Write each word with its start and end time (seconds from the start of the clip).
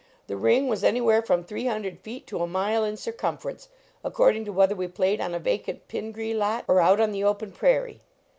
The 0.25 0.35
ring 0.35 0.67
was 0.67 0.83
anywhere 0.83 1.21
from 1.21 1.43
three 1.43 1.67
hundred 1.67 1.99
feet 1.99 2.25
to 2.25 2.39
a 2.41 2.47
mile 2.47 2.83
in 2.83 2.95
circumfer 2.95 3.51
ence, 3.51 3.69
according 4.03 4.45
to 4.45 4.51
whether 4.51 4.73
we 4.73 4.87
played 4.87 5.21
on 5.21 5.35
a 5.35 5.39
vacant 5.39 5.87
Pingree 5.87 6.33
lot 6.33 6.65
or 6.67 6.81
out 6.81 6.99
on 6.99 7.11
the 7.11 7.23
open 7.23 7.51
prairie. 7.51 8.01